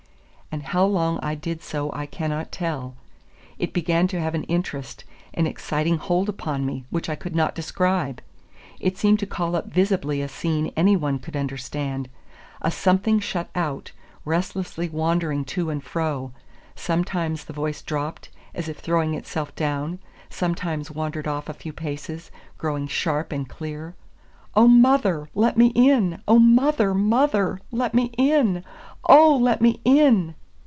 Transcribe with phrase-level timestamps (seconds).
[0.53, 2.95] And how long I did so I cannot tell.
[3.57, 7.55] It began to have an interest, an exciting hold upon me, which I could not
[7.55, 8.21] describe.
[8.77, 12.09] It seemed to call up visibly a scene any one could understand,
[12.61, 13.93] a something shut out,
[14.25, 16.33] restlessly wandering to and fro;
[16.75, 19.99] sometimes the voice dropped, as if throwing itself down,
[20.29, 23.95] sometimes wandered off a few paces, growing sharp and clear.
[24.53, 26.21] "Oh, mother, let me in!
[26.27, 28.65] oh, mother, mother, let me in!
[29.07, 30.35] oh, let me in!"